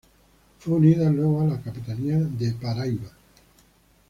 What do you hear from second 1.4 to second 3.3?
a la capitanía de Paraíba.